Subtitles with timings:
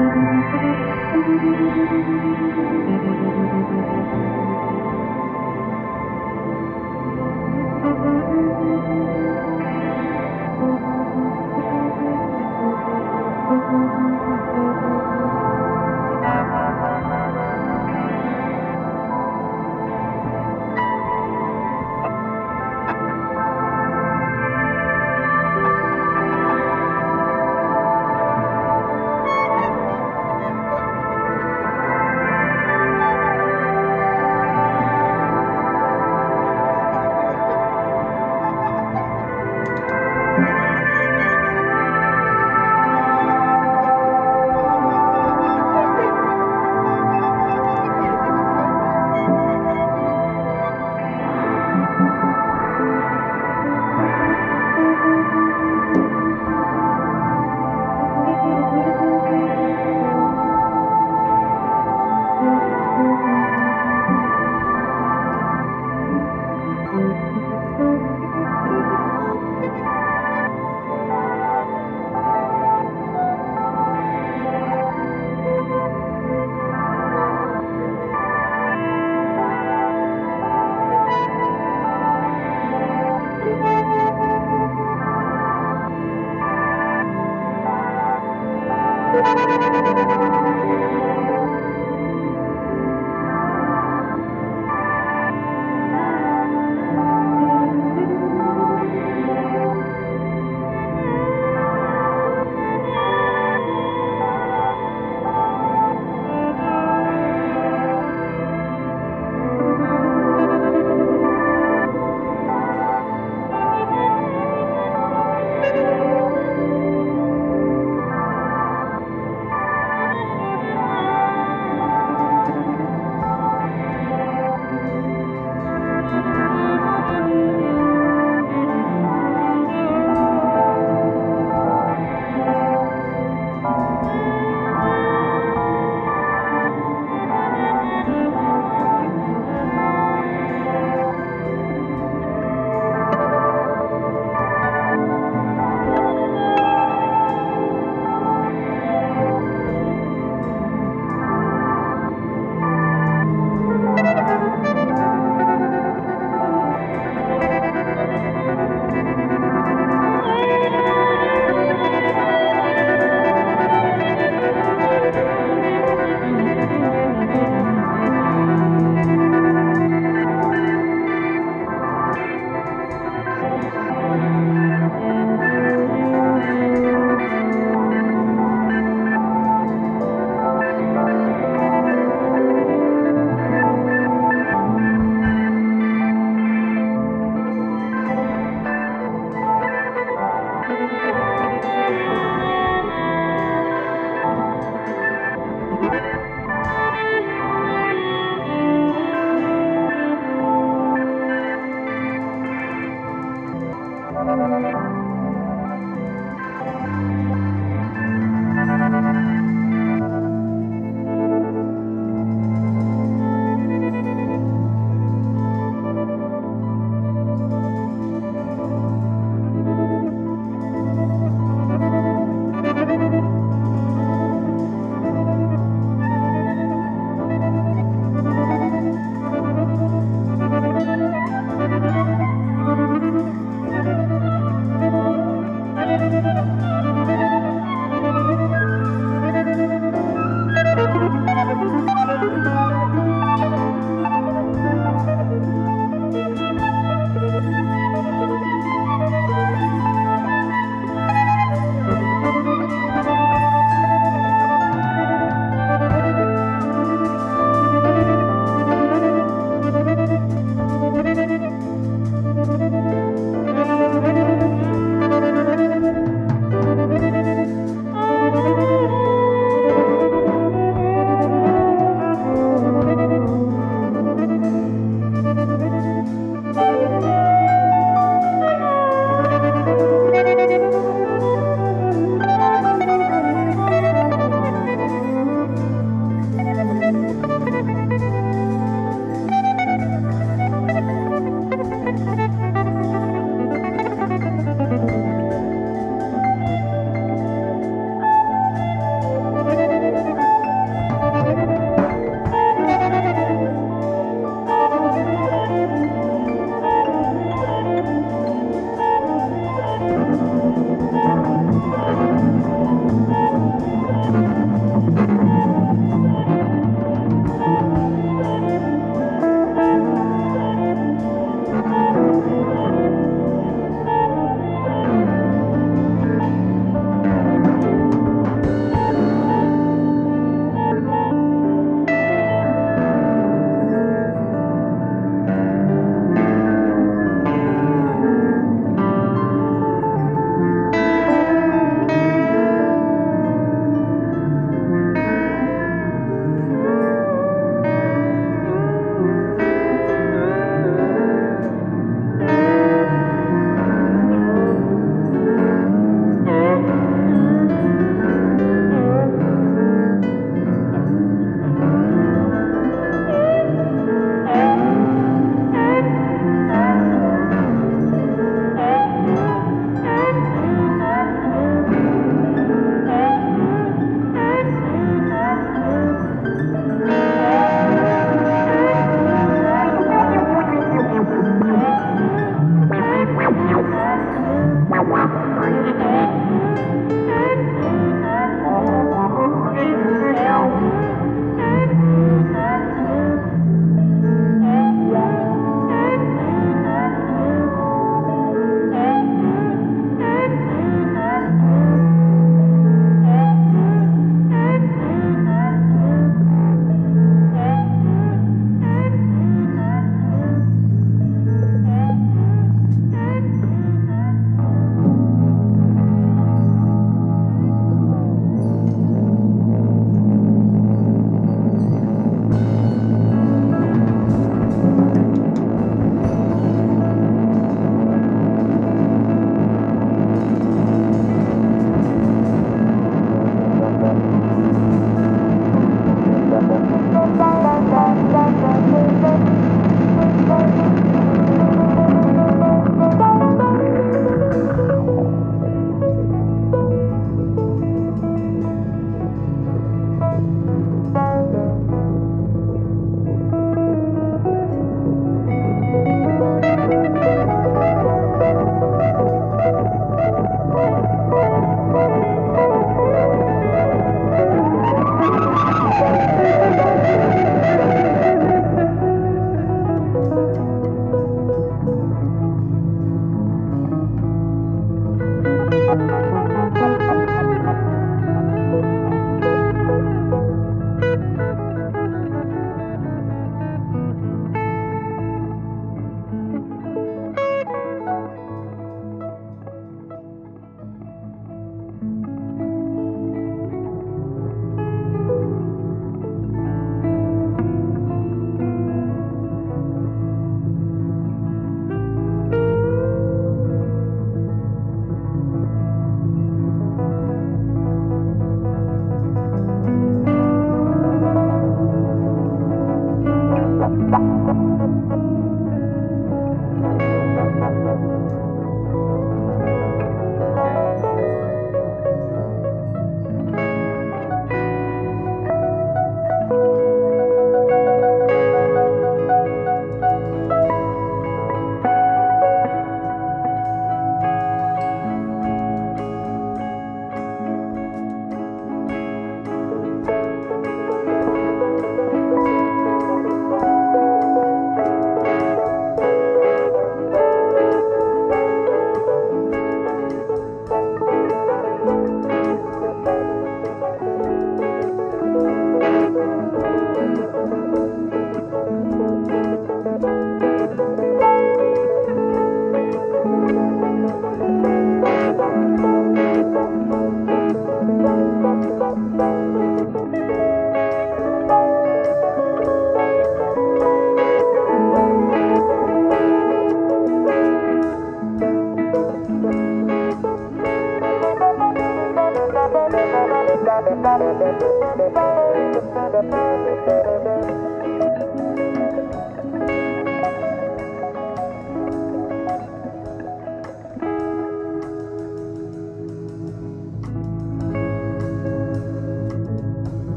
[0.00, 0.80] Música